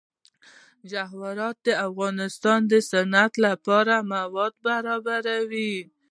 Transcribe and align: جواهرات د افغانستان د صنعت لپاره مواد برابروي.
جواهرات 0.91 1.57
د 1.67 1.67
افغانستان 1.87 2.59
د 2.71 2.73
صنعت 2.91 3.33
لپاره 3.45 3.95
مواد 4.13 4.53
برابروي. 4.67 5.75